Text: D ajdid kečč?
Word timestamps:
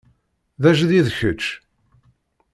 D 0.61 0.63
ajdid 0.69 1.07
kečč? 1.17 1.43